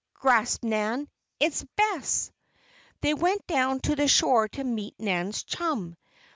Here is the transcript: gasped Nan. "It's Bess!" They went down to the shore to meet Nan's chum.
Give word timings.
gasped 0.19 0.63
Nan. 0.63 1.07
"It's 1.39 1.63
Bess!" 1.75 2.31
They 3.01 3.13
went 3.13 3.45
down 3.45 3.81
to 3.81 3.95
the 3.95 4.07
shore 4.07 4.47
to 4.47 4.63
meet 4.63 4.95
Nan's 4.99 5.43
chum. 5.43 5.95